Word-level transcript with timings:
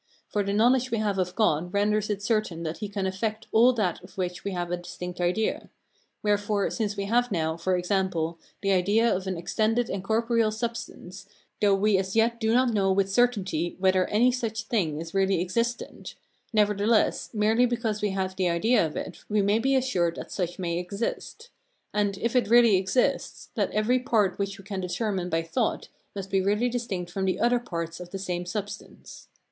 For 0.29 0.41
the 0.41 0.51
knowledge 0.51 0.89
we 0.89 0.97
have 0.97 1.19
of 1.19 1.35
God 1.35 1.71
renders 1.75 2.09
it 2.09 2.23
certain 2.23 2.63
that 2.63 2.79
he 2.79 2.89
can 2.89 3.05
effect 3.05 3.45
all 3.51 3.71
that 3.73 4.03
of 4.03 4.17
which 4.17 4.43
we 4.43 4.49
have 4.49 4.71
a 4.71 4.77
distinct 4.77 5.21
idea: 5.21 5.69
wherefore, 6.23 6.71
since 6.71 6.97
we 6.97 7.03
have 7.05 7.31
now, 7.31 7.55
for 7.55 7.77
example, 7.77 8.39
the 8.63 8.71
idea 8.71 9.15
of 9.15 9.27
an 9.27 9.37
extended 9.37 9.91
and 9.91 10.03
corporeal 10.03 10.49
substance, 10.51 11.27
though 11.61 11.75
we 11.75 11.99
as 11.99 12.15
yet 12.15 12.39
do 12.39 12.51
not 12.51 12.73
know 12.73 12.91
with 12.91 13.11
certainty 13.11 13.75
whether 13.77 14.07
any 14.07 14.31
such 14.31 14.63
thing 14.63 14.99
is 14.99 15.13
really 15.13 15.39
existent, 15.39 16.15
nevertheless, 16.51 17.29
merely 17.31 17.67
because 17.67 18.01
we 18.01 18.09
have 18.09 18.35
the 18.35 18.49
idea 18.49 18.83
of 18.83 18.95
it, 18.95 19.23
we 19.29 19.43
may 19.43 19.59
be 19.59 19.75
assured 19.75 20.15
that 20.15 20.31
such 20.31 20.57
may 20.57 20.79
exist; 20.79 21.51
and, 21.93 22.17
if 22.17 22.35
it 22.35 22.49
really 22.49 22.75
exists, 22.75 23.49
that 23.53 23.69
every 23.69 23.99
part 23.99 24.39
which 24.39 24.57
we 24.57 24.63
can 24.65 24.81
determine 24.81 25.29
by 25.29 25.43
thought 25.43 25.89
must 26.15 26.31
be 26.31 26.41
really 26.41 26.69
distinct 26.69 27.11
from 27.11 27.25
the 27.25 27.39
other 27.39 27.59
parts 27.59 27.99
of 27.99 28.09
the 28.09 28.17
same 28.17 28.47
substance. 28.47 29.27